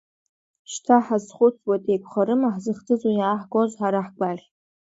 Шьҭа 0.71 0.97
ҳазхәыцуеит, 1.05 1.83
еиқәхарыма, 1.91 2.49
ҳзыхӡыӡо 2.55 3.09
иааҳгоз 3.15 3.71
ҳара 3.79 4.01
ҳгәаӷь? 4.07 4.45